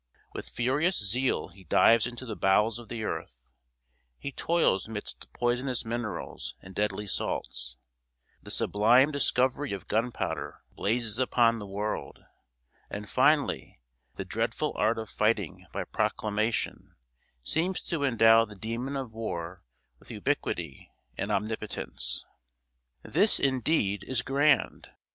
With 0.33 0.49
furious 0.49 0.97
zeal 0.97 1.49
he 1.49 1.63
dives 1.63 2.07
into 2.07 2.25
the 2.25 2.35
bowels 2.35 2.79
of 2.79 2.89
the 2.89 3.03
earth; 3.03 3.51
he 4.17 4.31
toils 4.31 4.87
midst 4.87 5.31
poisonous 5.31 5.85
minerals, 5.85 6.55
and 6.59 6.73
deadly 6.73 7.05
salts 7.05 7.77
the 8.41 8.49
sublime 8.49 9.11
discovery 9.11 9.73
of 9.73 9.87
gunpowder 9.87 10.63
blazes 10.71 11.19
upon 11.19 11.59
the 11.59 11.67
world; 11.67 12.25
and 12.89 13.07
finally, 13.07 13.79
the 14.15 14.25
dreadful 14.25 14.73
art 14.75 14.97
of 14.97 15.07
fighting 15.07 15.67
by 15.71 15.83
proclamation 15.83 16.95
seems 17.43 17.79
to 17.83 18.03
endow 18.03 18.43
the 18.43 18.55
demon 18.55 18.95
of 18.95 19.13
war 19.13 19.61
with 19.99 20.09
ubiquity 20.09 20.91
and 21.15 21.31
omnipotence! 21.31 22.25
This, 23.03 23.39
indeed, 23.39 24.03
is 24.05 24.23
grand! 24.23 24.89